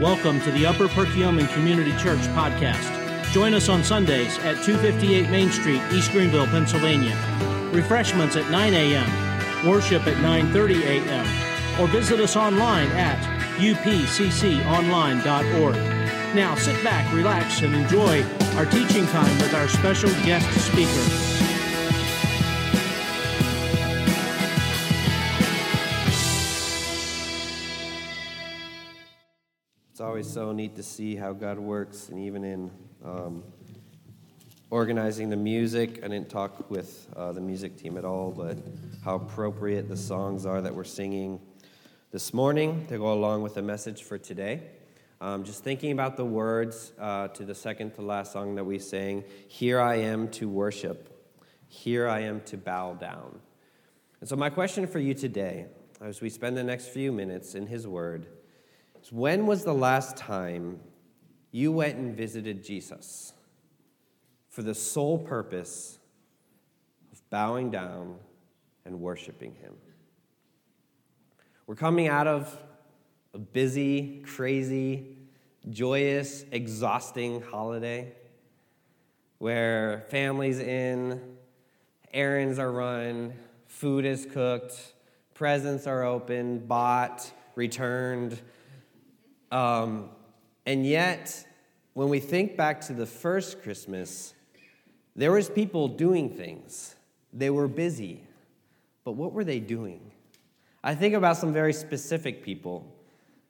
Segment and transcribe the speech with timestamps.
[0.00, 3.30] Welcome to the Upper Perkiomen Community Church podcast.
[3.30, 7.16] Join us on Sundays at 258 Main Street, East Greenville, Pennsylvania.
[7.72, 13.22] Refreshments at 9 a.m., worship at 9:30 a.m., or visit us online at
[13.60, 15.76] upcconline.org.
[16.34, 18.24] Now sit back, relax, and enjoy
[18.56, 21.43] our teaching time with our special guest speaker.
[30.24, 32.70] Always so neat to see how God works, and even in
[33.04, 33.42] um,
[34.70, 36.00] organizing the music.
[36.02, 38.56] I didn't talk with uh, the music team at all, but
[39.04, 41.40] how appropriate the songs are that we're singing
[42.10, 44.62] this morning to go along with the message for today.
[45.20, 48.78] Um, just thinking about the words uh, to the second to last song that we
[48.78, 51.36] sang Here I am to worship,
[51.68, 53.40] here I am to bow down.
[54.20, 55.66] And so, my question for you today,
[56.00, 58.26] as we spend the next few minutes in His Word,
[59.12, 60.80] when was the last time
[61.50, 63.32] you went and visited Jesus
[64.48, 65.98] for the sole purpose
[67.12, 68.16] of bowing down
[68.84, 69.74] and worshiping Him?
[71.66, 72.56] We're coming out of
[73.32, 75.16] a busy, crazy,
[75.70, 78.12] joyous, exhausting holiday
[79.38, 81.20] where families in,
[82.12, 83.34] errands are run,
[83.66, 84.94] food is cooked,
[85.34, 88.40] presents are opened, bought, returned,
[89.50, 90.10] um,
[90.66, 91.46] and yet,
[91.92, 94.34] when we think back to the first Christmas,
[95.16, 96.96] there was people doing things.
[97.32, 98.24] They were busy.
[99.04, 100.10] But what were they doing?
[100.82, 102.94] I think about some very specific people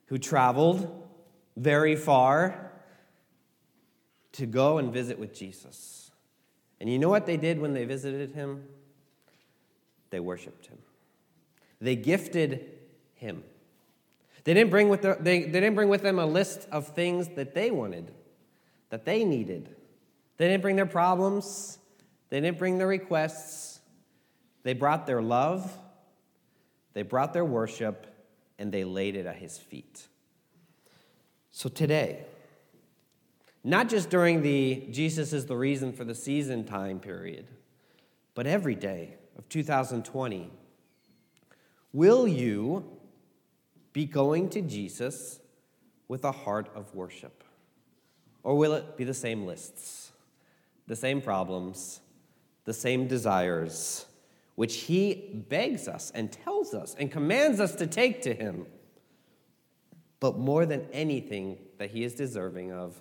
[0.06, 1.02] who traveled
[1.56, 2.72] very far
[4.32, 6.10] to go and visit with Jesus.
[6.80, 8.64] And you know what they did when they visited him?
[10.10, 10.78] They worshiped him.
[11.80, 12.68] They gifted
[13.14, 13.42] him.
[14.44, 17.28] They didn't bring with, the, they, they didn't bring with them a list of things
[17.36, 18.12] that they wanted,
[18.90, 19.74] that they needed.
[20.36, 21.78] They didn't bring their problems,
[22.28, 23.74] they didn't bring their requests.
[24.64, 25.78] They brought their love,
[26.94, 28.06] they brought their worship,
[28.58, 30.08] and they laid it at his feet.
[31.52, 32.24] So today,
[33.62, 37.46] not just during the Jesus is the reason for the season time period,
[38.34, 40.50] but every day of 2020,
[41.92, 42.84] will you
[43.94, 45.40] be going to Jesus
[46.08, 47.42] with a heart of worship?
[48.42, 50.12] Or will it be the same lists,
[50.86, 52.00] the same problems,
[52.66, 54.04] the same desires,
[54.56, 58.66] which he begs us and tells us and commands us to take to him?
[60.20, 63.00] But more than anything that he is deserving of,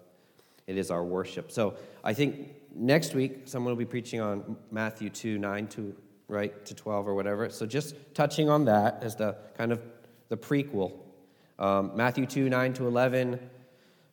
[0.67, 1.51] it is our worship.
[1.51, 5.95] So I think next week someone will be preaching on Matthew 2 9 to
[6.27, 7.49] right to 12 or whatever.
[7.49, 9.81] So just touching on that as the kind of
[10.29, 10.93] the prequel.
[11.59, 13.39] Um, Matthew 2 9 to 11.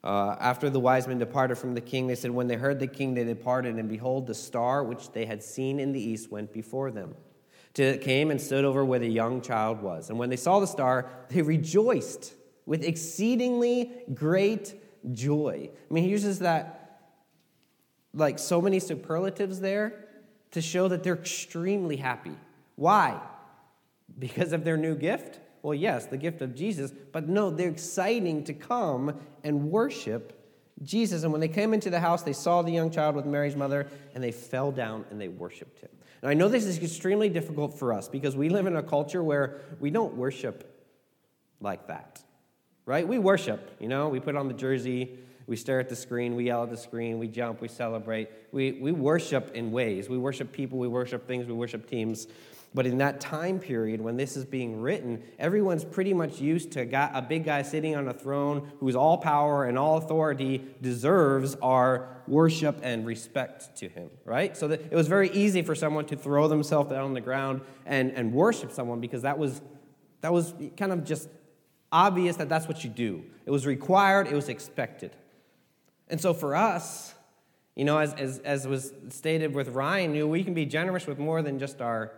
[0.02, 2.86] Uh, after the wise men departed from the king, they said, When they heard the
[2.86, 6.52] king, they departed, and behold, the star which they had seen in the east went
[6.52, 7.14] before them.
[7.74, 10.10] Till it came and stood over where the young child was.
[10.10, 12.34] And when they saw the star, they rejoiced
[12.66, 14.74] with exceedingly great
[15.12, 15.70] joy.
[15.90, 17.00] I mean, he uses that,
[18.14, 20.06] like so many superlatives there,
[20.52, 22.36] to show that they're extremely happy.
[22.76, 23.20] Why?
[24.18, 25.40] Because of their new gift?
[25.62, 30.36] Well, yes, the gift of Jesus, but no, they're exciting to come and worship
[30.82, 31.22] Jesus.
[31.22, 33.86] And when they came into the house, they saw the young child with Mary's mother,
[34.14, 35.90] and they fell down and they worshiped him.
[36.22, 39.22] And I know this is extremely difficult for us because we live in a culture
[39.22, 40.88] where we don't worship
[41.60, 42.22] like that,
[42.86, 43.06] right?
[43.06, 46.44] We worship, you know, we put on the jersey, we stare at the screen, we
[46.44, 48.28] yell at the screen, we jump, we celebrate.
[48.52, 50.08] We, we worship in ways.
[50.08, 52.28] We worship people, we worship things, we worship teams.
[52.72, 56.82] But in that time period when this is being written, everyone's pretty much used to
[57.12, 62.22] a big guy sitting on a throne whose all power and all authority deserves our
[62.28, 64.56] worship and respect to him, right?
[64.56, 68.12] So it was very easy for someone to throw themselves down on the ground and,
[68.12, 69.60] and worship someone because that was,
[70.20, 71.28] that was kind of just
[71.90, 73.24] obvious that that's what you do.
[73.46, 75.16] It was required, it was expected.
[76.06, 77.14] And so for us,
[77.74, 81.06] you know, as, as, as was stated with Ryan, you know, we can be generous
[81.06, 82.12] with more than just our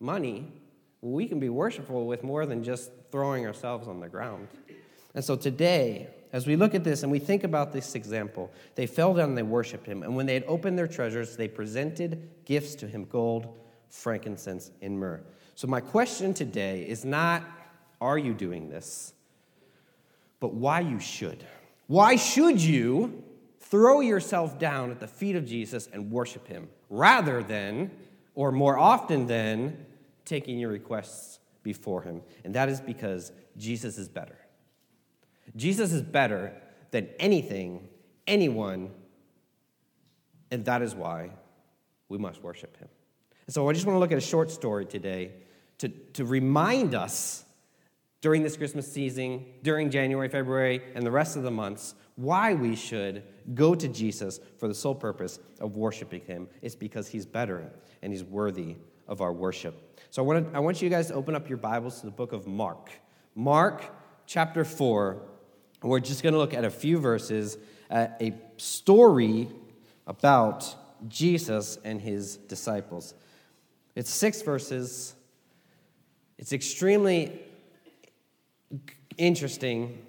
[0.00, 0.52] money,
[1.00, 4.48] we can be worshipful with more than just throwing ourselves on the ground.
[5.14, 8.86] And so today, as we look at this and we think about this example, they
[8.86, 10.02] fell down and they worshiped him.
[10.02, 13.56] And when they had opened their treasures, they presented gifts to him gold,
[13.88, 15.22] frankincense, and myrrh.
[15.54, 17.42] So, my question today is not,
[18.00, 19.14] are you doing this?
[20.38, 21.44] But why you should.
[21.86, 23.22] Why should you
[23.60, 27.90] throw yourself down at the feet of Jesus and worship him rather than
[28.34, 29.85] or more often than
[30.26, 32.20] taking your requests before Him.
[32.44, 34.36] And that is because Jesus is better.
[35.54, 36.52] Jesus is better
[36.90, 37.88] than anything,
[38.26, 38.90] anyone,
[40.50, 41.30] and that is why
[42.08, 42.88] we must worship him.
[43.46, 45.32] And so I just want to look at a short story today
[45.78, 47.44] to, to remind us
[48.20, 52.74] during this Christmas season, during January, February, and the rest of the months, why we
[52.74, 53.22] should
[53.54, 56.48] go to Jesus for the sole purpose of worshiping him.
[56.62, 57.70] It's because he's better
[58.02, 58.76] and he's worthy
[59.08, 60.00] of our worship.
[60.10, 62.12] So I want, to, I want you guys to open up your Bibles to the
[62.12, 62.90] book of Mark.
[63.34, 63.84] Mark
[64.26, 65.22] chapter 4.
[65.82, 67.58] And we're just going to look at a few verses,
[67.90, 69.48] at a story
[70.06, 70.74] about
[71.08, 73.14] Jesus and his disciples.
[73.94, 75.14] It's six verses.
[76.38, 77.40] It's extremely
[79.16, 80.04] interesting.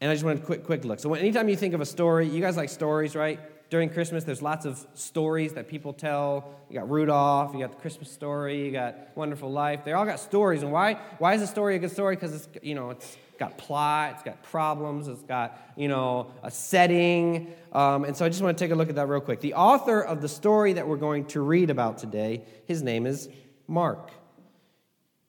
[0.00, 1.00] And I just want a quick, quick look.
[1.00, 3.40] So, anytime you think of a story, you guys like stories, right?
[3.70, 6.54] During Christmas, there's lots of stories that people tell.
[6.68, 9.84] You got Rudolph, you got the Christmas story, you got Wonderful Life.
[9.84, 10.62] They all got stories.
[10.62, 12.16] And why, why is a story a good story?
[12.16, 16.50] Because it's, you know, it's got plot, it's got problems, it's got, you know, a
[16.50, 17.52] setting.
[17.72, 19.40] Um, and so I just want to take a look at that real quick.
[19.40, 23.28] The author of the story that we're going to read about today, his name is
[23.66, 24.10] Mark.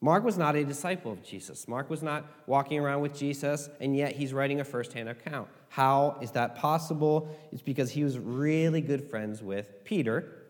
[0.01, 1.67] Mark was not a disciple of Jesus.
[1.67, 5.47] Mark was not walking around with Jesus, and yet he's writing a firsthand account.
[5.69, 7.35] How is that possible?
[7.51, 10.43] It's because he was really good friends with Peter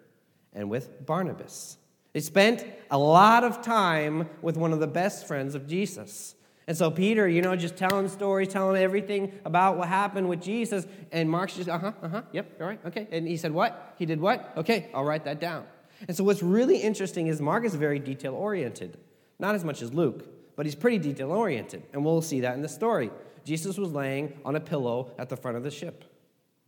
[0.53, 1.77] and with Barnabas.
[2.13, 6.35] They spent a lot of time with one of the best friends of Jesus.
[6.67, 10.87] And so Peter, you know, just telling stories, telling everything about what happened with Jesus,
[11.11, 13.07] and Mark's just, uh huh, uh huh, yep, all right, okay.
[13.11, 13.95] And he said, What?
[13.99, 14.53] He did what?
[14.57, 15.65] Okay, I'll write that down.
[16.07, 18.97] And so what's really interesting is Mark is very detail oriented.
[19.39, 21.83] Not as much as Luke, but he's pretty detail oriented.
[21.93, 23.11] And we'll see that in the story.
[23.43, 26.03] Jesus was laying on a pillow at the front of the ship.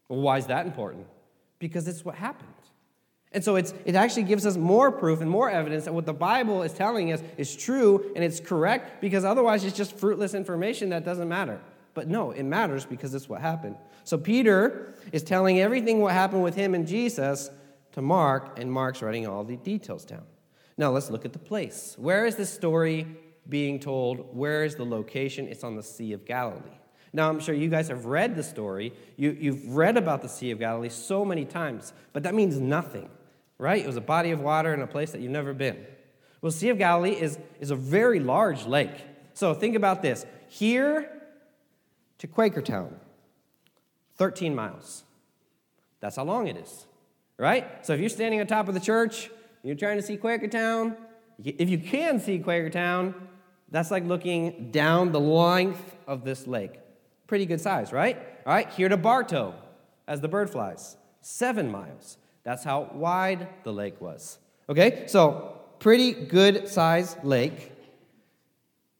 [0.09, 1.07] Well, why is that important?
[1.59, 2.49] Because it's what happened.
[3.31, 6.13] And so it's, it actually gives us more proof and more evidence that what the
[6.13, 10.89] Bible is telling us is true and it's correct because otherwise it's just fruitless information
[10.89, 11.59] that doesn't matter.
[11.93, 13.75] But no, it matters because it's what happened.
[14.03, 17.49] So Peter is telling everything what happened with him and Jesus
[17.93, 20.21] to Mark, and Mark's writing all the details down.
[20.77, 21.95] Now let's look at the place.
[21.97, 23.07] Where is this story
[23.49, 24.35] being told?
[24.35, 25.47] Where is the location?
[25.47, 26.77] It's on the Sea of Galilee.
[27.13, 28.93] Now, I'm sure you guys have read the story.
[29.15, 33.09] You, you've read about the Sea of Galilee so many times, but that means nothing,
[33.57, 33.81] right?
[33.81, 35.83] It was a body of water in a place that you've never been.
[36.41, 39.03] Well, Sea of Galilee is, is a very large lake.
[39.33, 41.09] So think about this here
[42.19, 42.93] to Quakertown,
[44.15, 45.03] 13 miles.
[45.99, 46.85] That's how long it is,
[47.37, 47.85] right?
[47.85, 49.31] So if you're standing on top of the church
[49.67, 50.95] you're trying to see Quakertown.
[51.43, 53.13] If you can see Quakertown,
[53.69, 56.79] that's like looking down the length of this lake.
[57.27, 58.17] Pretty good size, right?
[58.45, 59.53] All right, here to Barto,
[60.07, 62.17] as the bird flies, seven miles.
[62.43, 64.39] That's how wide the lake was.
[64.69, 67.73] Okay, so pretty good sized lake.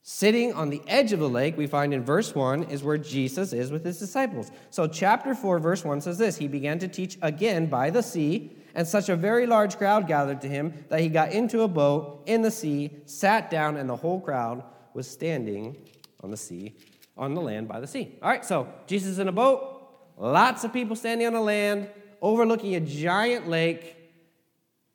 [0.01, 3.53] Sitting on the edge of the lake, we find in verse 1 is where Jesus
[3.53, 4.51] is with his disciples.
[4.69, 8.51] So, chapter 4, verse 1 says this He began to teach again by the sea
[8.77, 12.21] and such a very large crowd gathered to him that he got into a boat
[12.27, 14.63] in the sea, sat down, and the whole crowd
[14.93, 15.75] was standing
[16.21, 16.75] on the sea,
[17.17, 18.15] on the land by the sea.
[18.21, 21.89] All right, so Jesus in a boat, lots of people standing on the land,
[22.21, 23.95] overlooking a giant lake,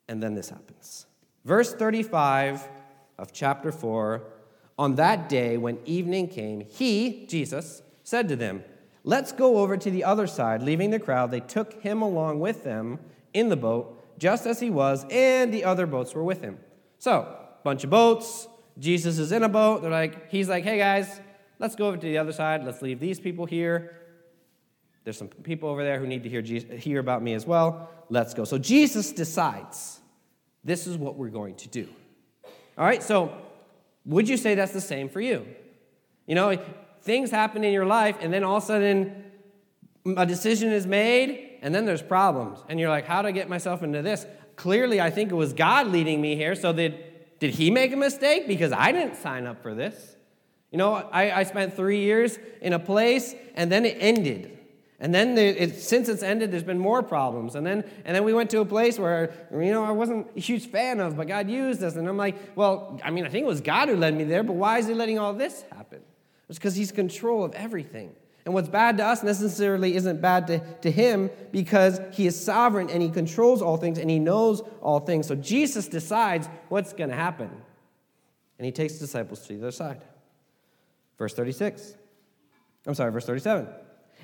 [0.07, 1.05] and then this happens.
[1.43, 2.65] Verse 35
[3.17, 4.21] of chapter 4
[4.79, 8.63] On that day, when evening came, he, Jesus, said to them,
[9.03, 10.63] Let's go over to the other side.
[10.63, 12.99] Leaving the crowd, they took him along with them
[13.33, 16.57] in the boat, just as he was, and the other boats were with him.
[16.99, 18.47] So, bunch of boats.
[18.79, 19.81] Jesus is in a boat.
[19.81, 21.19] They're like, he's like, hey guys,
[21.59, 22.63] let's go over to the other side.
[22.63, 23.95] Let's leave these people here.
[25.03, 27.89] There's some people over there who need to hear, Jesus, hear about me as well.
[28.09, 28.45] Let's go.
[28.45, 29.99] So Jesus decides
[30.63, 31.87] this is what we're going to do.
[32.77, 33.37] All right, so
[34.05, 35.45] would you say that's the same for you?
[36.25, 36.57] You know,
[37.01, 39.23] things happen in your life, and then all of a sudden
[40.17, 42.59] a decision is made, and then there's problems.
[42.67, 44.27] And you're like, how do I get myself into this?
[44.57, 46.55] Clearly, I think it was God leading me here.
[46.55, 47.01] So did,
[47.39, 48.47] did he make a mistake?
[48.47, 50.17] Because I didn't sign up for this.
[50.71, 54.59] You know, I, I spent three years in a place and then it ended.
[54.99, 57.55] And then there, it, since it's ended, there's been more problems.
[57.55, 60.39] And then, and then we went to a place where, you know, I wasn't a
[60.41, 61.95] huge fan of, but God used us.
[61.95, 64.43] And I'm like, well, I mean, I think it was God who led me there,
[64.43, 66.01] but why is He letting all this happen?
[66.49, 68.15] It's because He's control of everything.
[68.45, 72.89] And what's bad to us necessarily isn't bad to, to him because he is sovereign
[72.89, 75.27] and he controls all things and he knows all things.
[75.27, 77.49] So Jesus decides what's going to happen.
[78.59, 80.03] And he takes disciples to the other side.
[81.17, 81.95] Verse 36.
[82.85, 83.67] I'm sorry, verse 37.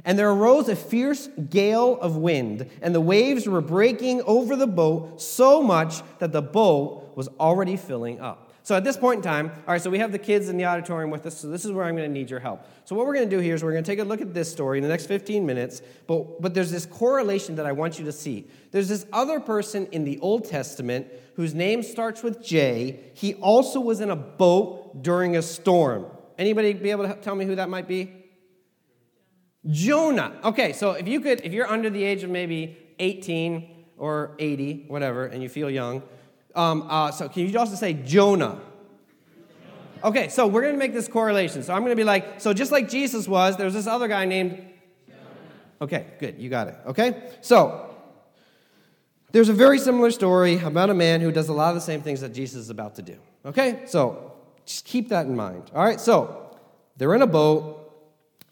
[0.06, 4.68] And there arose a fierce gale of wind, and the waves were breaking over the
[4.68, 8.49] boat so much that the boat was already filling up.
[8.64, 10.66] So at this point in time, all right, so we have the kids in the
[10.66, 12.66] auditorium with us, so this is where I'm going to need your help.
[12.86, 14.34] So what we're going to do here is we're going to take a look at
[14.34, 17.98] this story in the next 15 minutes, but, but there's this correlation that I want
[17.98, 18.48] you to see.
[18.72, 23.00] There's this other person in the Old Testament whose name starts with J.
[23.14, 26.06] He also was in a boat during a storm.
[26.38, 28.14] Anybody be able to tell me who that might be?
[29.68, 30.40] Jonah.
[30.44, 34.86] Okay, so if you could, if you're under the age of maybe 18 or 80,
[34.88, 36.02] whatever, and you feel young,
[36.56, 38.60] um, uh, so can you also say Jonah?
[40.04, 41.62] Okay, so we're going to make this correlation.
[41.64, 44.26] So I'm going to be like, so just like Jesus was, there's this other guy
[44.26, 44.66] named.
[45.82, 46.76] Okay, good, you got it.
[46.88, 47.96] Okay, so
[49.32, 52.02] there's a very similar story about a man who does a lot of the same
[52.02, 53.18] things that Jesus is about to do.
[53.46, 54.34] Okay, so
[54.66, 55.72] just keep that in mind.
[55.74, 56.58] All right, so
[56.98, 57.92] they're in a boat,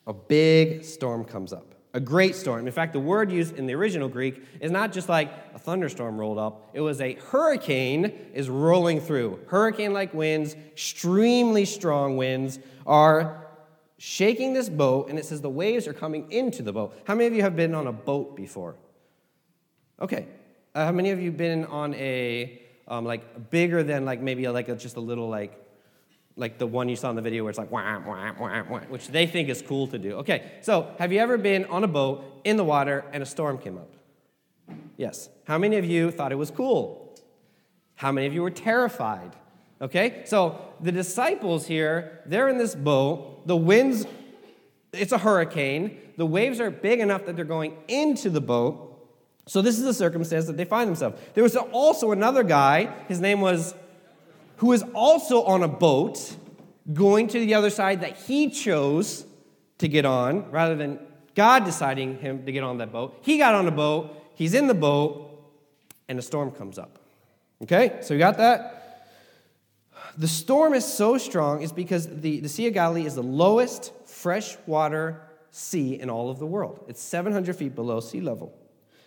[0.05, 2.67] a big storm comes up a great storm.
[2.67, 6.19] In fact, the word used in the original Greek is not just like a thunderstorm
[6.19, 9.39] rolled up, it was a hurricane is rolling through.
[9.47, 13.47] Hurricane like winds, extremely strong winds are
[13.97, 16.95] shaking this boat, and it says the waves are coming into the boat.
[17.05, 18.75] How many of you have been on a boat before?
[19.99, 20.27] Okay.
[20.75, 24.69] Uh, how many of you been on a um, like bigger than like maybe like
[24.69, 25.59] a, just a little like
[26.37, 28.79] like the one you saw in the video where it's like wah, wah, wah, wah,
[28.81, 30.13] which they think is cool to do.
[30.17, 33.57] Okay, so have you ever been on a boat in the water and a storm
[33.57, 33.91] came up?
[34.95, 35.29] Yes.
[35.45, 37.15] How many of you thought it was cool?
[37.95, 39.35] How many of you were terrified?
[39.81, 43.47] Okay, so the disciples here, they're in this boat.
[43.47, 44.05] The winds,
[44.93, 45.97] it's a hurricane.
[46.17, 48.83] The waves are big enough that they're going into the boat.
[49.47, 51.19] So this is the circumstance that they find themselves.
[51.33, 53.73] There was also another guy, his name was
[54.57, 56.35] who is also on a boat
[56.93, 59.25] going to the other side that he chose
[59.77, 60.99] to get on rather than
[61.35, 63.17] God deciding him to get on that boat.
[63.21, 65.23] He got on a boat, he's in the boat,
[66.07, 66.99] and a storm comes up.
[67.63, 68.73] Okay, so you got that?
[70.17, 73.91] The storm is so strong is because the, the Sea of Galilee is the lowest
[74.07, 75.21] freshwater
[75.51, 76.83] sea in all of the world.
[76.87, 78.57] It's 700 feet below sea level.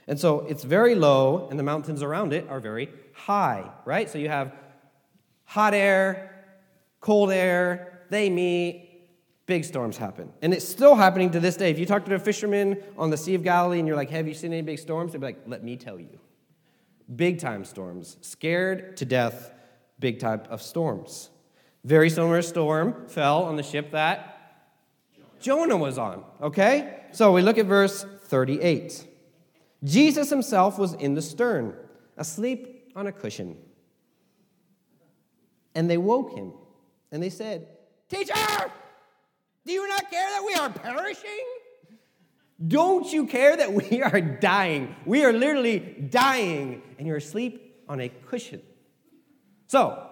[0.06, 4.08] And so it's very low, and the mountains around it are very high, right?
[4.08, 4.52] So you have
[5.50, 6.30] hot air,
[7.00, 8.88] cold air, they meet,
[9.46, 10.32] big storms happen.
[10.42, 11.72] And it's still happening to this day.
[11.72, 14.28] If you talk to a fisherman on the Sea of Galilee and you're like, Have
[14.28, 15.10] you seen any big storms?
[15.10, 16.20] They'll be like, Let me tell you.
[17.16, 18.16] Big time storms.
[18.20, 19.50] Scared to death,
[19.98, 21.30] big type of storms.
[21.82, 24.36] Very similar storm fell on the ship that
[25.40, 26.22] Jonah was on.
[26.40, 27.06] Okay?
[27.10, 29.04] So we look at verse 38.
[29.82, 31.74] Jesus himself was in the stern,
[32.16, 33.56] asleep on a cushion.
[35.74, 36.52] And they woke him,
[37.12, 37.66] and they said,
[38.08, 38.34] Teacher,
[39.64, 41.46] do you not care that we are perishing?
[42.66, 44.94] Don't you care that we are dying?
[45.06, 48.62] We are literally dying, and you're asleep on a cushion.
[49.66, 50.06] So,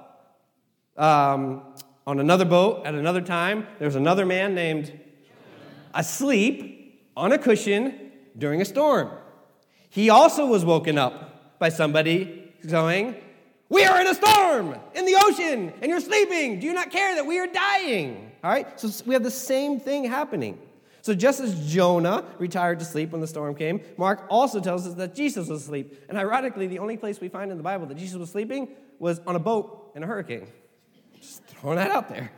[0.96, 1.62] um,
[2.06, 4.98] on another boat at another time, there was another man named
[5.94, 9.10] asleep on a cushion during a storm.
[9.90, 13.16] He also was woken up by somebody going,
[13.68, 16.60] we are in a storm in the ocean and you're sleeping.
[16.60, 18.32] Do you not care that we are dying?
[18.42, 18.80] All right?
[18.80, 20.58] So we have the same thing happening.
[21.02, 24.94] So just as Jonah retired to sleep when the storm came, Mark also tells us
[24.94, 26.04] that Jesus was asleep.
[26.08, 29.20] And ironically, the only place we find in the Bible that Jesus was sleeping was
[29.26, 30.48] on a boat in a hurricane.
[31.18, 32.30] Just throwing that out there.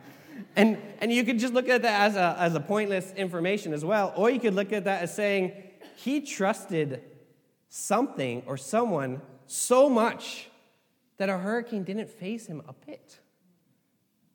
[0.56, 3.84] And, and you could just look at that as a, as a pointless information as
[3.84, 5.52] well, or you could look at that as saying
[5.96, 7.02] he trusted
[7.68, 10.49] something or someone so much
[11.20, 13.18] that a hurricane didn't faze him a bit.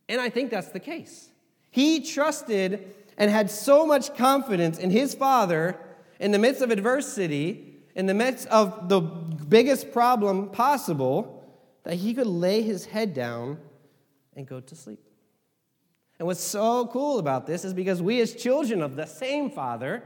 [0.07, 1.31] And I think that's the case.
[1.71, 5.79] He trusted and had so much confidence in his father
[6.19, 11.43] in the midst of adversity, in the midst of the biggest problem possible,
[11.85, 13.57] that he could lay his head down
[14.35, 14.99] and go to sleep.
[16.19, 20.03] And what's so cool about this is because we, as children of the same father,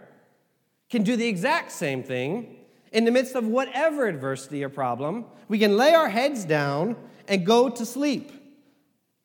[0.90, 2.56] can do the exact same thing
[2.92, 6.96] in the midst of whatever adversity or problem, we can lay our heads down
[7.28, 8.32] and go to sleep.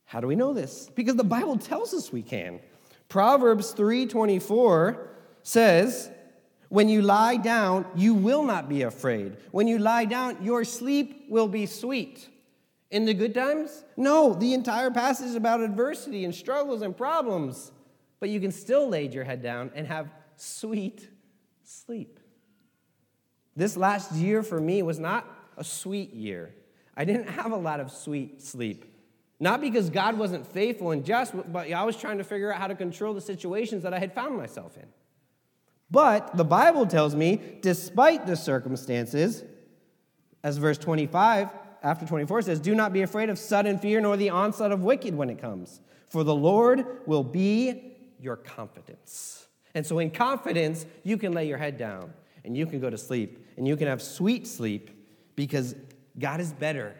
[0.04, 0.90] How do we know this?
[0.94, 2.60] Because the Bible tells us we can.
[3.08, 5.08] Proverbs 3:24
[5.42, 6.10] says,
[6.68, 9.36] "When you lie down, you will not be afraid.
[9.50, 12.28] When you lie down, your sleep will be sweet."
[12.90, 13.84] In the good times?
[13.96, 17.72] No, the entire passage is about adversity and struggles and problems.
[18.20, 21.08] But you can still lay your head down and have sweet
[21.62, 22.20] sleep.
[23.56, 26.54] This last year for me was not a sweet year.
[26.96, 28.84] I didn't have a lot of sweet sleep.
[29.40, 32.66] Not because God wasn't faithful and just, but I was trying to figure out how
[32.68, 34.86] to control the situations that I had found myself in.
[35.90, 39.44] But the Bible tells me, despite the circumstances,
[40.42, 41.48] as verse 25
[41.82, 45.14] after 24 says, Do not be afraid of sudden fear, nor the onslaught of wicked
[45.14, 49.46] when it comes, for the Lord will be your confidence.
[49.74, 52.12] And so, in confidence, you can lay your head down
[52.44, 54.90] and you can go to sleep and you can have sweet sleep
[55.36, 55.74] because
[56.18, 56.94] God is better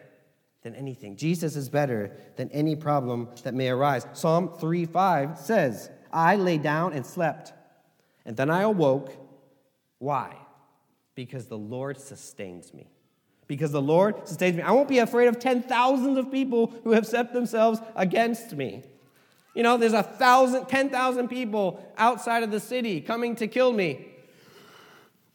[0.65, 1.15] than anything.
[1.15, 4.05] Jesus is better than any problem that may arise.
[4.13, 7.53] Psalm 3 5 says, I lay down and slept,
[8.25, 9.15] and then I awoke.
[9.99, 10.35] Why?
[11.13, 12.89] Because the Lord sustains me.
[13.47, 14.63] Because the Lord sustains me.
[14.63, 18.83] I won't be afraid of ten thousands of people who have set themselves against me.
[19.53, 23.71] You know, there's a thousand, ten thousand people outside of the city coming to kill
[23.71, 24.14] me.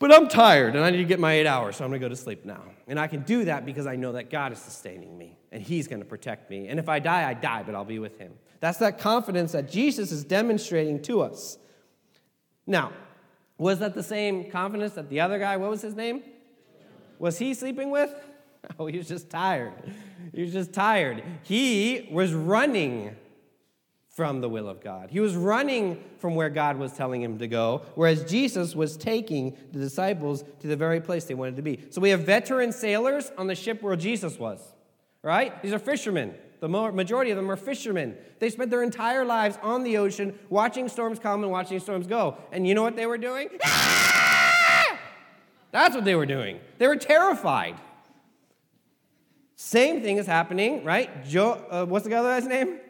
[0.01, 2.09] But I'm tired and I need to get my eight hours, so I'm gonna go
[2.09, 2.63] to sleep now.
[2.89, 5.87] And I can do that because I know that God is sustaining me and He's
[5.87, 6.69] gonna protect me.
[6.69, 8.33] And if I die, I die, but I'll be with Him.
[8.61, 11.59] That's that confidence that Jesus is demonstrating to us.
[12.67, 12.93] Now,
[13.59, 16.23] was that the same confidence that the other guy, what was his name?
[17.19, 18.13] Was he sleeping with?
[18.79, 19.73] Oh, he was just tired.
[20.35, 21.25] He was just tired.
[21.45, 23.17] He was running
[24.11, 25.11] from the will of God.
[25.11, 29.57] He was running from where God was telling him to go, whereas Jesus was taking
[29.73, 31.85] the disciples to the very place they wanted to be.
[31.91, 34.61] So we have veteran sailors on the ship where Jesus was,
[35.23, 35.63] right?
[35.63, 36.35] These are fishermen.
[36.59, 38.17] The majority of them are fishermen.
[38.39, 42.37] They spent their entire lives on the ocean watching storms come and watching storms go.
[42.53, 43.49] And you know what they were doing?
[45.73, 46.59] That's what they were doing.
[46.79, 47.77] They were terrified.
[49.55, 51.25] Same thing is happening, right?
[51.25, 52.81] Jo- uh, what's the other guy's name?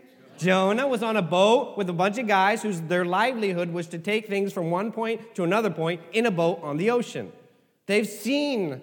[0.40, 3.98] Jonah was on a boat with a bunch of guys whose their livelihood was to
[3.98, 7.30] take things from one point to another point in a boat on the ocean.
[7.84, 8.80] They've seen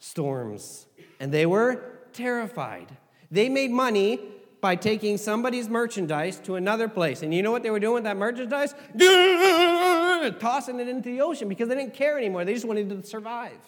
[0.00, 0.86] storms
[1.20, 2.88] and they were terrified.
[3.30, 4.20] They made money
[4.60, 7.22] by taking somebody's merchandise to another place.
[7.22, 8.74] And you know what they were doing with that merchandise?
[10.40, 12.44] Tossing it into the ocean because they didn't care anymore.
[12.44, 13.58] They just wanted to survive.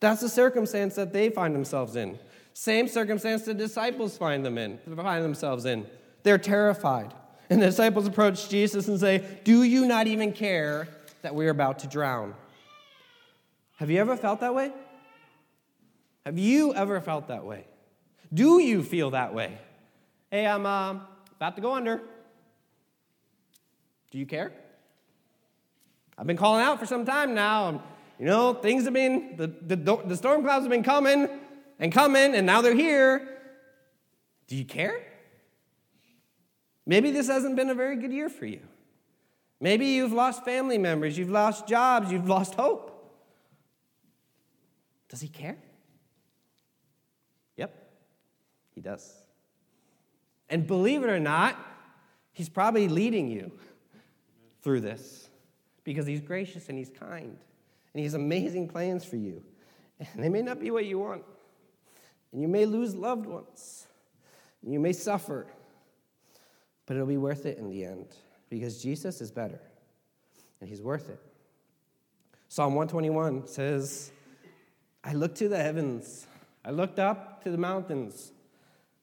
[0.00, 2.18] That's the circumstance that they find themselves in.
[2.54, 5.86] Same circumstance the disciples find them in, find themselves in.
[6.24, 7.14] They're terrified.
[7.48, 10.88] And the disciples approach Jesus and say, Do you not even care
[11.22, 12.34] that we're about to drown?
[13.76, 14.72] Have you ever felt that way?
[16.24, 17.66] Have you ever felt that way?
[18.32, 19.58] Do you feel that way?
[20.30, 20.96] Hey, I'm uh,
[21.36, 22.00] about to go under.
[24.10, 24.52] Do you care?
[26.16, 27.82] I've been calling out for some time now.
[28.18, 31.28] You know, things have been, the, the, the storm clouds have been coming
[31.78, 33.28] and coming, and now they're here.
[34.46, 35.04] Do you care?
[36.86, 38.60] Maybe this hasn't been a very good year for you.
[39.60, 42.90] Maybe you've lost family members, you've lost jobs, you've lost hope.
[45.08, 45.56] Does he care?
[47.56, 47.74] Yep,
[48.74, 49.14] he does.
[50.50, 51.56] And believe it or not,
[52.32, 53.52] he's probably leading you
[54.62, 55.28] through this
[55.84, 57.38] because he's gracious and he's kind
[57.94, 59.42] and he has amazing plans for you.
[60.00, 61.22] And they may not be what you want.
[62.32, 63.86] And you may lose loved ones.
[64.62, 65.46] And you may suffer.
[66.86, 68.06] But it'll be worth it in the end
[68.50, 69.60] because Jesus is better
[70.60, 71.20] and he's worth it.
[72.48, 74.12] Psalm 121 says,
[75.02, 76.26] I looked to the heavens,
[76.64, 78.32] I looked up to the mountains.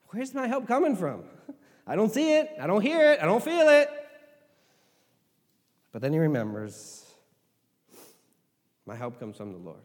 [0.10, 1.24] Where's my help coming from?
[1.86, 3.90] I don't see it, I don't hear it, I don't feel it.
[5.92, 7.06] But then he remembers,
[8.86, 9.82] my help comes from the Lord.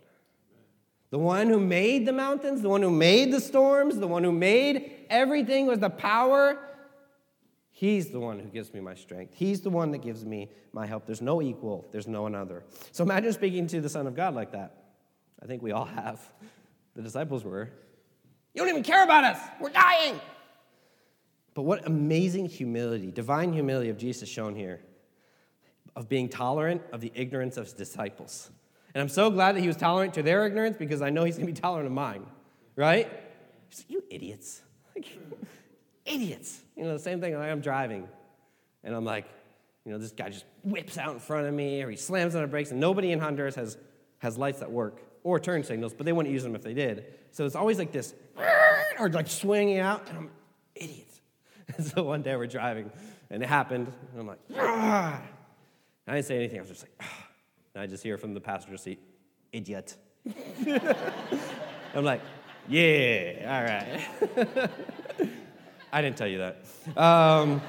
[1.10, 4.32] The one who made the mountains, the one who made the storms, the one who
[4.32, 6.58] made everything was the power
[7.76, 9.34] He's the one who gives me my strength.
[9.36, 11.04] He's the one that gives me my help.
[11.04, 12.64] There's no equal, there's no another.
[12.90, 14.84] So imagine speaking to the Son of God like that.
[15.42, 16.18] I think we all have.
[16.94, 17.68] The disciples were.
[18.54, 19.38] You don't even care about us.
[19.60, 20.18] We're dying.
[21.52, 24.80] But what amazing humility, divine humility of Jesus shown here,
[25.94, 28.50] of being tolerant of the ignorance of his disciples.
[28.94, 31.36] And I'm so glad that he was tolerant to their ignorance because I know he's
[31.36, 32.24] going to be tolerant of mine,
[32.74, 33.12] right?
[33.76, 34.62] Like, you idiots.
[36.06, 36.60] idiots.
[36.76, 38.08] You know, the same thing, like I'm driving,
[38.84, 39.26] and I'm like,
[39.84, 42.42] you know, this guy just whips out in front of me, or he slams on
[42.42, 43.76] the brakes, and nobody in Honduras has,
[44.18, 47.04] has lights that work or turn signals, but they wouldn't use them if they did.
[47.32, 48.14] So it's always like this,
[48.98, 50.30] or like swinging out, and I'm,
[50.74, 51.20] idiots.
[51.76, 52.92] And so one day we're driving,
[53.28, 55.20] and it happened, and I'm like, I
[56.06, 56.58] didn't say anything.
[56.58, 57.10] I was just like,
[57.74, 59.00] and I just hear from the passenger seat,
[59.52, 59.96] idiot.
[61.94, 62.20] I'm like,
[62.68, 64.70] yeah, all right.
[65.96, 66.58] I didn't tell you that.
[66.94, 67.62] Um,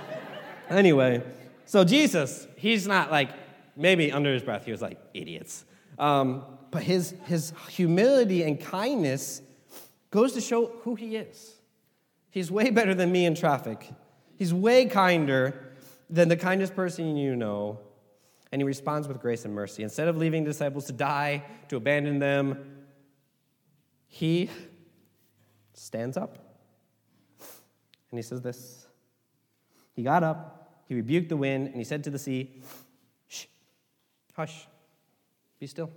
[0.69, 1.23] anyway,
[1.63, 3.29] so Jesus, he's not like,
[3.77, 5.63] maybe under his breath, he was like, idiots.
[5.97, 9.41] Um, but his, his humility and kindness
[10.11, 11.55] goes to show who he is.
[12.29, 13.89] He's way better than me in traffic.
[14.35, 15.73] He's way kinder
[16.09, 17.79] than the kindest person you know.
[18.51, 19.83] And he responds with grace and mercy.
[19.83, 22.83] Instead of leaving disciples to die, to abandon them,
[24.09, 24.49] he
[25.71, 26.46] stands up
[28.11, 28.87] and he says this.
[29.95, 32.61] He got up, he rebuked the wind, and he said to the sea,
[33.27, 33.45] Shh,
[34.35, 34.67] hush,
[35.59, 35.91] be still.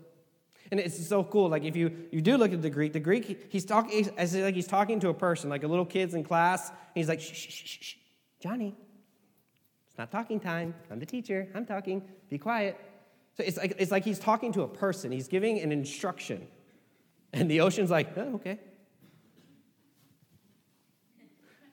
[0.70, 1.48] And it's so cool.
[1.48, 4.54] Like if you, you do look at the Greek, the Greek he's talking as like
[4.54, 6.70] he's talking to a person, like a little kid's in class.
[6.94, 7.94] he's like, shh, shh, shh, shh,
[8.40, 8.74] Johnny,
[9.88, 10.74] it's not talking time.
[10.90, 11.48] I'm the teacher.
[11.54, 12.02] I'm talking.
[12.28, 12.78] Be quiet.
[13.36, 15.10] So it's like it's like he's talking to a person.
[15.10, 16.46] He's giving an instruction,
[17.32, 18.60] and the ocean's like, oh, okay.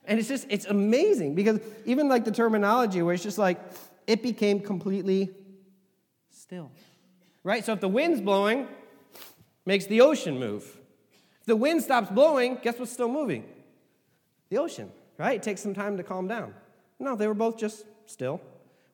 [0.08, 3.60] And it's just it's amazing because even like the terminology where it's just like
[4.08, 5.30] it became completely
[6.32, 6.72] still.
[7.44, 7.64] Right?
[7.64, 8.68] So if the wind's blowing,
[9.66, 10.64] makes the ocean move.
[11.42, 13.44] If the wind stops blowing, guess what's still moving?
[14.50, 15.36] The ocean, right?
[15.36, 16.54] It takes some time to calm down.
[17.00, 18.42] No, they were both just still.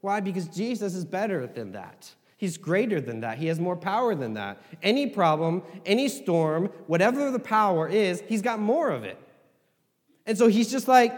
[0.02, 0.20] Why?
[0.20, 2.12] Because Jesus is better than that.
[2.38, 3.38] He's greater than that.
[3.38, 4.62] He has more power than that.
[4.82, 9.18] Any problem, any storm, whatever the power is, he's got more of it.
[10.26, 11.14] And so he's just like,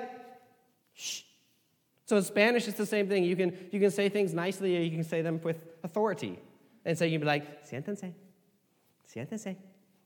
[0.94, 1.22] shh.
[2.06, 3.24] So in Spanish, it's the same thing.
[3.24, 6.40] You can, you can say things nicely or you can say them with authority.
[6.86, 8.14] And so you can be like, siéntense,
[9.12, 9.56] siéntense.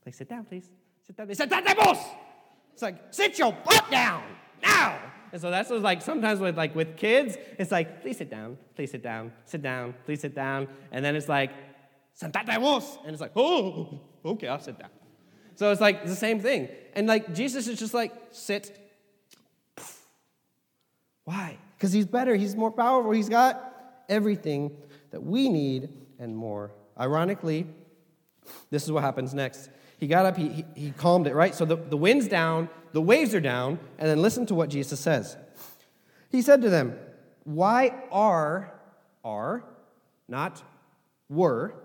[0.05, 0.65] Like, sit down, please.
[1.05, 1.27] Sit down.
[1.27, 1.99] Sentademos!
[2.73, 4.23] It's like, sit your butt down
[4.61, 4.97] now.
[5.31, 8.91] And so that's like sometimes with like with kids, it's like, please sit down, please
[8.91, 10.67] sit down, sit down, please sit down.
[10.91, 11.51] And then it's like,
[12.19, 12.97] sentademos.
[13.03, 14.89] And it's like, oh, okay, I'll sit down.
[15.55, 16.69] So it's like the same thing.
[16.93, 18.88] And like Jesus is just like, sit.
[21.29, 21.59] Why?
[21.77, 24.75] Because he's better, he's more powerful, he's got everything
[25.11, 26.71] that we need and more.
[26.99, 27.67] Ironically,
[28.71, 29.69] this is what happens next.
[29.99, 31.53] He got up, he, he, he, calmed it, right?
[31.53, 34.99] So the, the wind's down, the waves are down, and then listen to what Jesus
[34.99, 35.37] says.
[36.31, 36.97] He said to them,
[37.43, 38.73] Why are,
[39.23, 39.63] are,
[40.27, 40.63] not
[41.29, 41.75] were,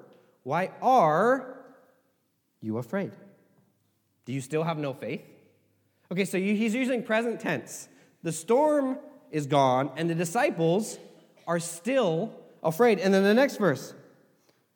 [0.42, 1.58] why are
[2.62, 3.12] you afraid?
[4.24, 5.20] Do you still have no faith?
[6.10, 7.88] Okay, so he's using present tense.
[8.22, 8.96] The storm
[9.34, 10.98] is gone, and the disciples
[11.46, 13.00] are still afraid.
[13.00, 13.92] And then the next verse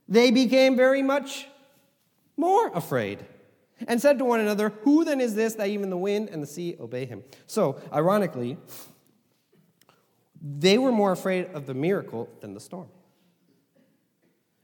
[0.09, 1.47] they became very much
[2.37, 3.25] more afraid
[3.87, 6.47] and said to one another, Who then is this that even the wind and the
[6.47, 7.23] sea obey him?
[7.47, 8.57] So, ironically,
[10.41, 12.89] they were more afraid of the miracle than the storm.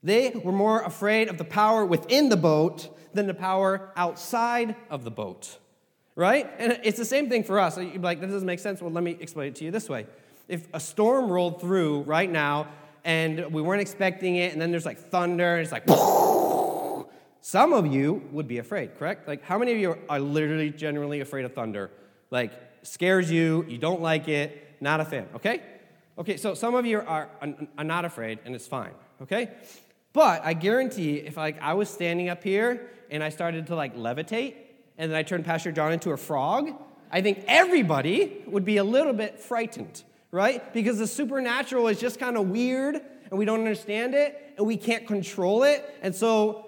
[0.03, 5.05] They were more afraid of the power within the boat than the power outside of
[5.05, 5.59] the boat.
[6.17, 6.49] Right?
[6.59, 7.77] And it's the same thing for us.
[7.77, 8.81] You'd be like, that doesn't make sense.
[8.81, 10.07] Well, let me explain it to you this way.
[10.49, 12.69] If a storm rolled through right now
[13.05, 15.89] and we weren't expecting it, and then there's like thunder, and it's like,
[17.41, 19.27] some of you would be afraid, correct?
[19.29, 21.91] Like, how many of you are literally generally afraid of thunder?
[22.31, 25.63] Like, scares you, you don't like it, not a fan, okay?
[26.17, 27.29] Okay, so some of you are,
[27.77, 29.51] are not afraid, and it's fine, okay?
[30.13, 33.97] But I guarantee if like I was standing up here and I started to like
[33.97, 34.55] levitate,
[34.99, 36.71] and then I turned Pastor John into a frog,
[37.11, 40.03] I think everybody would be a little bit frightened
[40.35, 40.75] right?
[40.75, 42.97] Because the supernatural is just kind of weird
[43.31, 45.97] and we don't understand it and we can't control it.
[46.03, 46.67] And so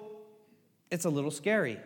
[0.89, 1.81] it's a little scary.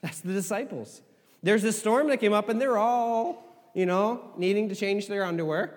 [0.00, 1.02] That's the disciples.
[1.42, 5.24] There's this storm that came up and they're all, you know, needing to change their
[5.24, 5.74] underwear.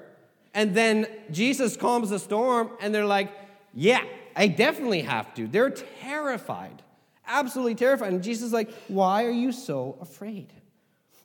[0.53, 3.29] And then Jesus calms the storm and they're like,
[3.73, 4.05] yeah,
[4.37, 5.45] I definitely have to.
[5.45, 6.81] They're terrified,
[7.29, 8.11] absolutely terrified.
[8.11, 10.51] And Jesus is like, why are you so afraid?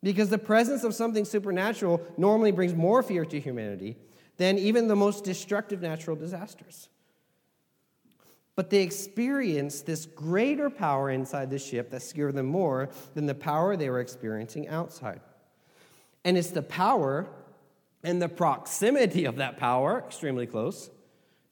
[0.03, 3.97] Because the presence of something supernatural normally brings more fear to humanity
[4.37, 6.89] than even the most destructive natural disasters.
[8.57, 13.35] But they experienced this greater power inside the ship that scared them more than the
[13.35, 15.21] power they were experiencing outside.
[16.25, 17.27] And it's the power
[18.05, 20.91] and the proximity of that power, extremely close,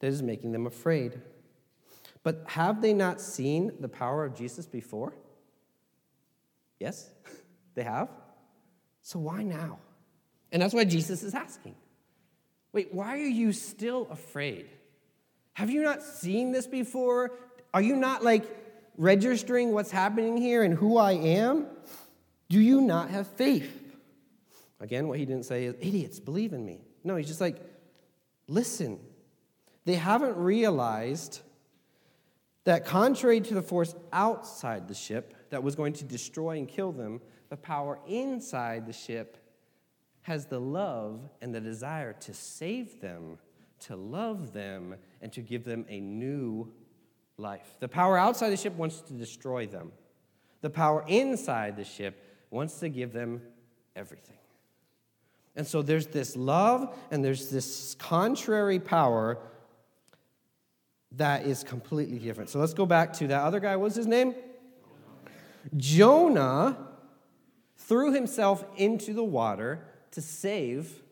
[0.01, 1.21] that is making them afraid.
[2.23, 5.13] But have they not seen the power of Jesus before?
[6.79, 7.11] Yes,
[7.75, 8.09] they have.
[9.03, 9.79] So why now?
[10.53, 11.75] And that's why Jesus is asking.
[12.73, 14.67] Wait, why are you still afraid?
[15.55, 17.33] Have you not seen this before?
[17.75, 18.45] Are you not like
[18.97, 21.67] registering what's happening here and who I am?
[22.49, 23.79] Do you not have faith?
[24.81, 26.81] Again, what he didn't say is, idiots, believe in me.
[27.05, 27.57] No, he's just like,
[28.47, 28.99] listen.
[29.85, 31.41] They haven't realized
[32.65, 36.93] that, contrary to the force outside the ship that was going to destroy and kill
[36.93, 39.37] them, the power inside the ship
[40.23, 43.39] has the love and the desire to save them,
[43.81, 46.73] to love them, and to give them a new
[47.37, 47.77] life.
[47.81, 49.93] The power outside the ship wants to destroy them,
[50.61, 53.43] the power inside the ship wants to give them
[53.97, 54.37] everything.
[55.57, 59.39] And so there's this love and there's this contrary power
[61.17, 62.51] that is completely different.
[62.51, 63.77] So let's go back to that other guy.
[63.77, 64.35] What's his name?
[65.77, 66.77] Jonah
[67.77, 71.03] threw himself into the water to save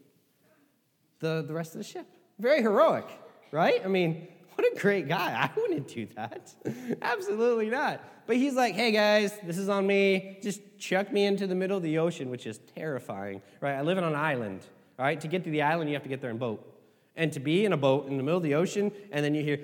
[1.20, 2.06] the, the rest of the ship.
[2.38, 3.06] Very heroic,
[3.50, 3.82] right?
[3.84, 5.50] I mean, what a great guy.
[5.56, 6.54] I wouldn't do that.
[7.02, 8.02] Absolutely not.
[8.26, 10.38] But he's like, hey guys, this is on me.
[10.42, 13.74] Just chuck me into the middle of the ocean, which is terrifying, right?
[13.74, 14.64] I live on an island,
[14.98, 15.20] right?
[15.20, 16.69] To get to the island, you have to get there in boat.
[17.20, 19.42] And to be in a boat in the middle of the ocean, and then you
[19.42, 19.58] hear,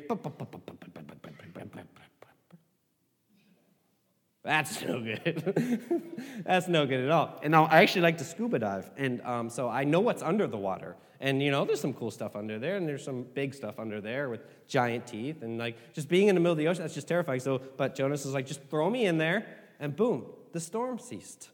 [4.45, 6.03] that's no good.
[6.45, 7.41] that's no good at all.
[7.43, 10.47] And now I actually like to scuba dive, and um, so I know what's under
[10.47, 10.97] the water.
[11.19, 14.03] And you know, there's some cool stuff under there, and there's some big stuff under
[14.03, 16.95] there with giant teeth, and like just being in the middle of the ocean, that's
[16.95, 17.41] just terrifying.
[17.41, 19.47] So, but Jonas is like, just throw me in there,
[19.81, 21.49] and boom, the storm ceased.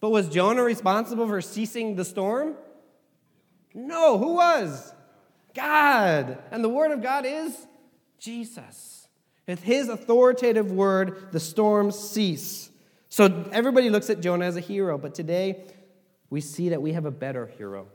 [0.00, 2.56] But was Jonah responsible for ceasing the storm?
[3.72, 4.93] No, who was?
[5.54, 6.38] God.
[6.50, 7.66] And the word of God is
[8.18, 9.08] Jesus.
[9.46, 12.70] With his authoritative word, the storms cease.
[13.08, 15.64] So everybody looks at Jonah as a hero, but today
[16.30, 17.86] we see that we have a better hero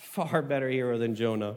[0.00, 1.56] far better hero than Jonah.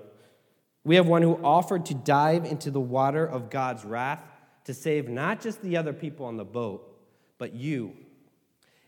[0.83, 4.21] We have one who offered to dive into the water of God's wrath
[4.65, 6.97] to save not just the other people on the boat,
[7.37, 7.93] but you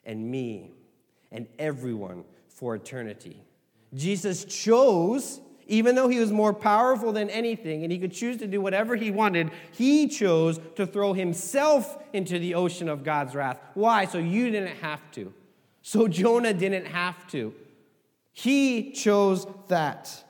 [0.04, 0.72] and me
[1.32, 3.42] and everyone for eternity.
[3.94, 8.48] Jesus chose, even though he was more powerful than anything and he could choose to
[8.48, 13.60] do whatever he wanted, he chose to throw himself into the ocean of God's wrath.
[13.74, 14.06] Why?
[14.06, 15.34] So you didn't have to.
[15.82, 17.54] So Jonah didn't have to.
[18.32, 20.24] He chose that.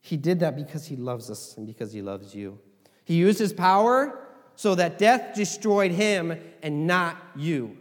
[0.00, 2.58] He did that because he loves us and because he loves you.
[3.04, 4.18] He used his power
[4.56, 7.76] so that death destroyed him and not you.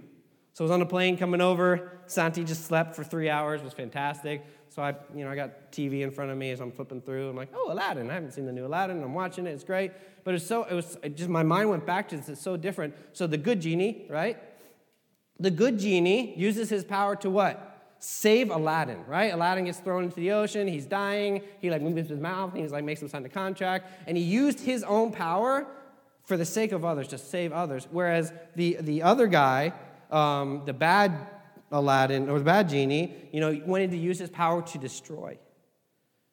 [0.53, 1.99] So I was on a plane coming over.
[2.11, 3.61] Santi just slept for three hours.
[3.61, 4.45] Was fantastic.
[4.69, 7.29] So I, you know, I got TV in front of me as I'm flipping through.
[7.29, 8.09] I'm like, oh, Aladdin.
[8.09, 9.03] I haven't seen the new Aladdin.
[9.03, 9.51] I'm watching it.
[9.51, 9.91] It's great.
[10.23, 12.29] But it's so, it was it just my mind went back to this.
[12.29, 12.95] It's so different.
[13.13, 14.37] So the good genie, right?
[15.39, 17.67] The good genie uses his power to what?
[18.03, 19.31] save Aladdin, right?
[19.31, 22.71] Aladdin gets thrown into the ocean, he's dying, he like moves his mouth, and he's
[22.71, 25.67] like makes him sign the contract, and he used his own power
[26.25, 27.87] for the sake of others to save others.
[27.91, 29.73] Whereas the, the other guy,
[30.09, 31.15] um, the bad
[31.71, 35.37] Aladdin or the bad genie, you know, wanted to use his power to destroy.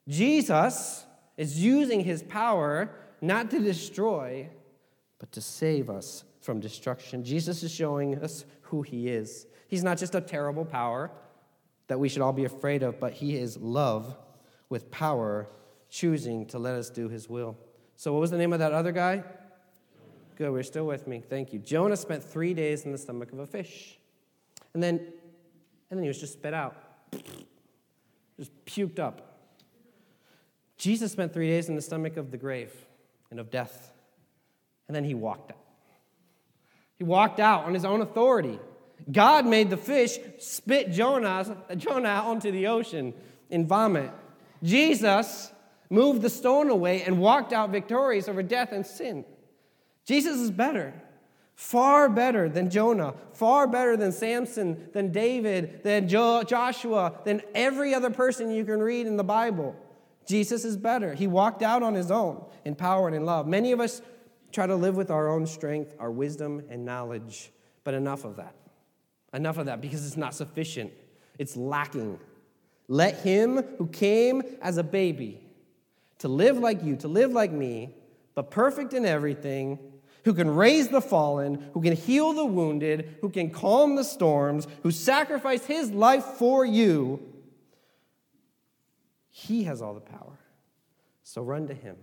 [0.09, 1.05] Jesus
[1.37, 4.49] is using his power not to destroy,
[5.19, 7.25] but to save us from destruction.
[7.25, 9.47] Jesus is showing us who he is.
[9.69, 11.11] He's not just a terrible power,
[11.89, 14.17] that we should all be afraid of, but he is love
[14.69, 15.49] with power,
[15.89, 17.57] choosing to let us do his will.
[17.97, 19.25] So, what was the name of that other guy?
[20.37, 21.23] Good, we're still with me.
[21.29, 21.59] Thank you.
[21.59, 23.99] Jonah spent three days in the stomach of a fish.
[24.73, 25.01] And then,
[25.91, 26.77] and then he was just spit out,
[28.39, 29.39] just puked up.
[30.77, 32.73] Jesus spent three days in the stomach of the grave
[33.31, 33.93] and of death.
[34.87, 35.59] And then he walked out.
[36.97, 38.59] He walked out on his own authority.
[39.11, 43.15] God made the fish spit Jonah, Jonah out onto the ocean
[43.51, 44.11] in vomit.
[44.63, 45.53] Jesus
[45.91, 49.25] moved the stone away and walked out victorious over death and sin.
[50.05, 50.95] Jesus is better,
[51.59, 57.93] far better than Jonah, far better than Samson, than David, than jo- Joshua, than every
[57.93, 59.75] other person you can read in the Bible.
[60.25, 61.15] Jesus is better.
[61.15, 63.49] He walked out on his own in power and in love.
[63.49, 64.01] Many of us
[64.53, 67.51] try to live with our own strength, our wisdom, and knowledge,
[67.83, 68.55] but enough of that.
[69.35, 70.93] Enough of that because it's not sufficient,
[71.41, 72.21] it's lacking.
[72.87, 75.41] Let him who came as a baby
[76.19, 77.97] to live like you, to live like me,
[78.37, 79.81] but perfect in everything,
[80.25, 84.67] who can raise the fallen, who can heal the wounded, who can calm the storms,
[84.83, 87.21] who sacrificed his life for you,
[89.31, 90.39] he has all the power.
[91.23, 91.97] So run to him,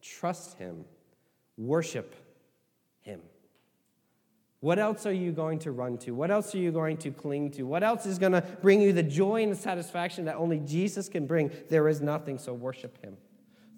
[0.00, 0.84] trust him,
[1.56, 2.16] worship
[3.02, 3.20] him.
[4.60, 6.12] What else are you going to run to?
[6.12, 7.64] What else are you going to cling to?
[7.64, 11.08] What else is going to bring you the joy and the satisfaction that only Jesus
[11.08, 11.50] can bring?
[11.68, 13.16] There is nothing, so worship him.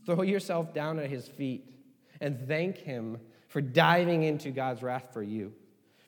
[0.04, 1.70] Throw yourself down at his feet
[2.20, 3.18] and thank him
[3.54, 5.52] for diving into God's wrath for you,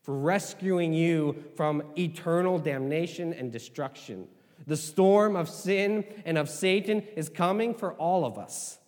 [0.03, 4.27] for rescuing you from eternal damnation and destruction.
[4.67, 8.81] The storm of sin and of Satan is coming for all of us.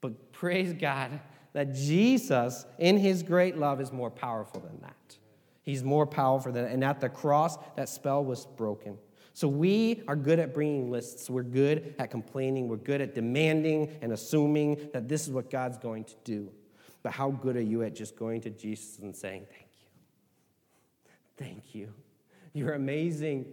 [0.00, 1.20] But praise God
[1.52, 5.18] that Jesus, in his great love, is more powerful than that.
[5.62, 8.96] He's more powerful than And at the cross, that spell was broken.
[9.34, 11.28] So we are good at bringing lists.
[11.28, 12.66] We're good at complaining.
[12.66, 16.50] We're good at demanding and assuming that this is what God's going to do.
[17.06, 19.86] But how good are you at just going to Jesus and saying, Thank you?
[21.36, 21.92] Thank you.
[22.52, 23.46] You're amazing.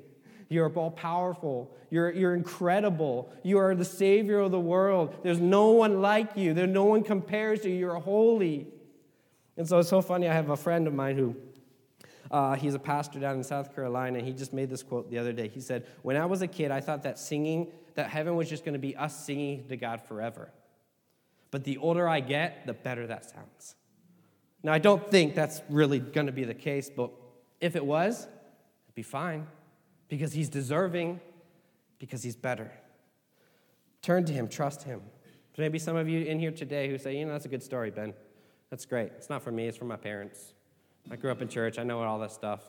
[0.49, 1.77] You're all powerful.
[1.91, 3.31] You're, you're incredible.
[3.43, 5.13] You are the Savior of the world.
[5.21, 6.55] There's no one like you.
[6.55, 7.75] There's no one compares to you.
[7.75, 8.69] You're holy.
[9.55, 10.27] And so it's so funny.
[10.27, 11.35] I have a friend of mine who
[12.31, 15.19] Uh, he's a pastor down in South Carolina, and he just made this quote the
[15.19, 15.47] other day.
[15.47, 18.65] He said, When I was a kid, I thought that singing, that heaven was just
[18.65, 20.51] going to be us singing to God forever.
[21.53, 23.75] But the older I get, the better that sounds.
[24.63, 27.11] Now, I don't think that's really going to be the case, but
[27.61, 29.45] if it was, it'd be fine
[30.07, 31.21] because he's deserving,
[31.99, 32.71] because he's better.
[34.01, 35.03] Turn to him, trust him.
[35.55, 37.91] Maybe some of you in here today who say, you know, that's a good story,
[37.91, 38.15] Ben.
[38.71, 39.11] That's great.
[39.17, 40.55] It's not for me, it's for my parents.
[41.11, 42.63] I grew up in church, I know all that stuff.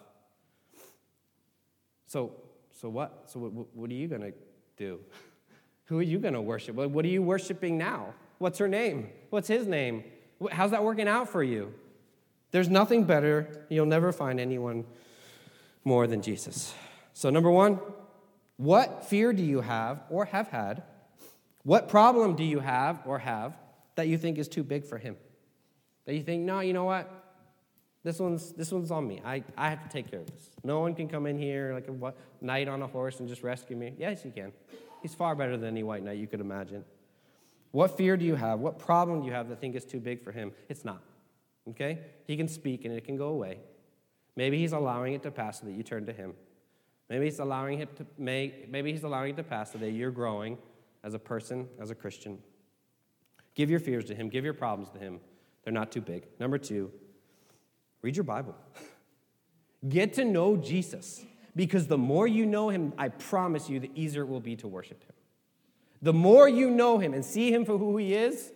[2.07, 2.35] So,
[2.71, 3.31] so what?
[3.31, 4.35] So, what, what are you going to
[4.77, 5.01] do?
[5.87, 6.77] Who are you going to worship?
[6.77, 8.13] What are you worshiping now?
[8.45, 9.09] What's her name?
[9.31, 10.05] What's his name?
[10.53, 11.73] How's that working out for you?
[12.51, 13.65] There's nothing better.
[13.71, 14.85] You'll never find anyone
[15.83, 16.75] more than Jesus.
[17.15, 17.81] So, number one,
[18.59, 20.83] what fear do you have or have had?
[21.63, 23.57] What problem do you have or have
[23.95, 25.17] that you think is too big for him?
[26.05, 27.11] That you think, no, you know what?
[28.03, 29.23] This one's, this one's on me.
[29.25, 30.51] I, I have to take care of this.
[30.63, 32.13] No one can come in here like a
[32.45, 33.95] knight on a horse and just rescue me.
[33.99, 34.53] Yes, he can.
[35.01, 36.85] He's far better than any white knight you could imagine.
[37.75, 38.61] What fear do you have?
[38.61, 40.53] What problem do you have that think is too big for him?
[40.69, 41.03] It's not.
[41.71, 41.99] Okay?
[42.25, 43.59] He can speak and it can go away.
[44.37, 46.35] Maybe he's allowing it to pass so that you turn to him.
[47.11, 50.13] Maybe he's allowing it to make, maybe he's allowing it to pass so that you're
[50.13, 50.57] growing
[51.03, 52.39] as a person, as a Christian.
[53.57, 55.19] Give your fears to him, give your problems to him.
[55.65, 56.29] They're not too big.
[56.39, 56.93] Number 2,
[58.03, 58.55] read your Bible.
[59.89, 61.25] Get to know Jesus
[61.57, 64.69] because the more you know him, I promise you, the easier it will be to
[64.69, 65.15] worship him.
[66.05, 68.53] The more you know him and see him for who he is,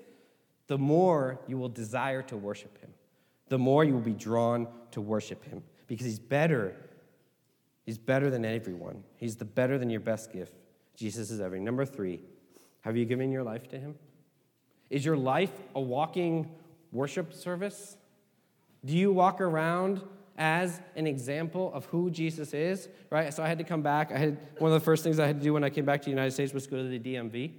[0.66, 2.90] the more you will desire to worship him.
[3.48, 6.76] The more you will be drawn to worship him because he's better.
[7.86, 9.02] He's better than everyone.
[9.16, 10.52] He's the better than your best gift.
[10.94, 11.64] Jesus is everything.
[11.64, 12.20] Number three,
[12.82, 13.94] have you given your life to him?
[14.90, 16.50] Is your life a walking
[16.92, 17.96] worship service?
[18.84, 20.02] Do you walk around
[20.38, 22.88] as an example of who Jesus is?
[23.10, 23.34] Right?
[23.34, 24.10] So I had to come back.
[24.12, 26.00] I had one of the first things I had to do when I came back
[26.00, 27.52] to the United States was go to the DMV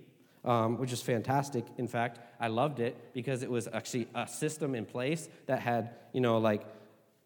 [0.46, 1.66] um, which is fantastic.
[1.78, 5.96] In fact, I loved it because it was actually a system in place that had,
[6.14, 6.66] you know, like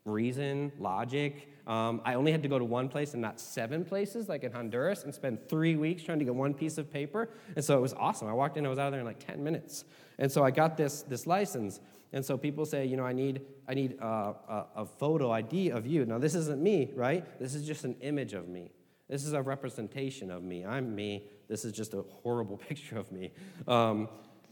[0.05, 1.49] reason, logic.
[1.65, 4.51] Um, I only had to go to one place and not seven places, like in
[4.51, 7.29] Honduras, and spend three weeks trying to get one piece of paper.
[7.55, 8.27] And so it was awesome.
[8.27, 9.85] I walked in, I was out of there in like 10 minutes.
[10.17, 11.79] And so I got this, this license.
[12.13, 15.69] And so people say, you know, I need, I need a, a, a photo ID
[15.71, 16.05] of you.
[16.05, 17.25] Now, this isn't me, right?
[17.39, 18.71] This is just an image of me.
[19.09, 20.63] This is a representation of me.
[20.63, 21.27] I'm me.
[21.49, 23.31] This is just a horrible picture of me.
[23.67, 24.07] Um,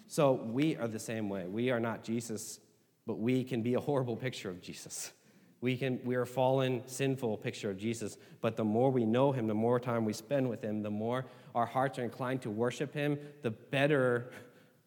[0.08, 1.48] so we are the same way.
[1.48, 2.60] We are not Jesus,
[3.06, 5.14] but we can be a horrible picture of Jesus.
[5.62, 9.32] We, can, we are a fallen, sinful picture of Jesus, but the more we know
[9.32, 12.50] him, the more time we spend with him, the more our hearts are inclined to
[12.50, 14.32] worship him, the better,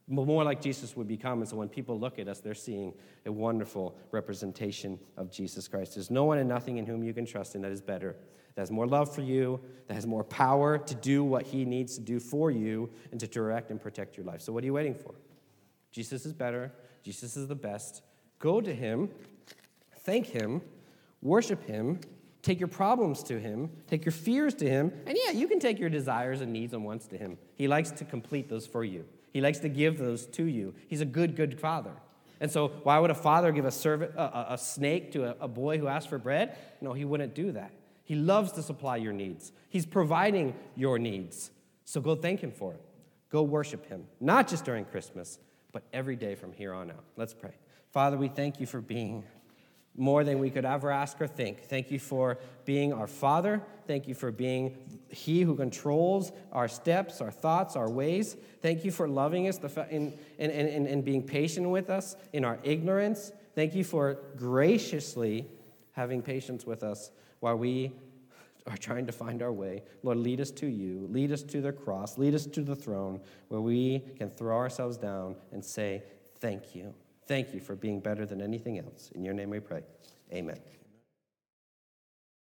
[0.07, 1.41] more like Jesus would become.
[1.41, 2.93] And so when people look at us, they're seeing
[3.25, 5.95] a wonderful representation of Jesus Christ.
[5.95, 8.17] There's no one and nothing in whom you can trust in that is better
[8.55, 11.97] that has more love for you, that has more power to do what he needs
[11.97, 14.41] to do for you and to direct and protect your life.
[14.41, 15.15] So, what are you waiting for?
[15.93, 18.03] Jesus is better, Jesus is the best.
[18.39, 19.11] Go to him,
[20.01, 20.63] thank him,
[21.23, 22.01] worship him,
[22.43, 25.79] take your problems to him, take your fears to him, and yeah, you can take
[25.79, 27.39] your desires and needs and wants to him.
[27.57, 30.75] He likes to complete those for you, he likes to give those to you.
[30.87, 31.91] He's a good, good father.
[32.41, 35.49] And so, why would a father give a, servant, a, a snake to a, a
[35.49, 36.57] boy who asked for bread?
[36.81, 37.73] No, he wouldn't do that.
[38.05, 39.51] He loves to supply your needs.
[39.69, 41.51] He's providing your needs.
[41.85, 42.81] So go thank Him for it.
[43.29, 45.39] Go worship Him, not just during Christmas,
[45.73, 47.05] but every day from here on out.
[47.17, 47.55] Let's pray.
[47.91, 49.25] Father, we thank you for being
[49.97, 51.65] more than we could ever ask or think.
[51.65, 53.63] Thank you for being our Father.
[53.87, 54.77] Thank you for being
[55.15, 58.37] He who controls our steps, our thoughts, our ways.
[58.61, 62.59] Thank you for loving us and, and, and, and being patient with us in our
[62.63, 63.33] ignorance.
[63.55, 65.47] Thank you for graciously
[65.93, 67.93] having patience with us while we
[68.67, 69.83] are trying to find our way.
[70.03, 71.07] Lord, lead us to you.
[71.11, 72.19] Lead us to the cross.
[72.19, 76.03] Lead us to the throne where we can throw ourselves down and say,
[76.41, 76.95] Thank you.
[77.27, 79.11] Thank you for being better than anything else.
[79.15, 79.83] In your name we pray.
[80.33, 80.59] Amen.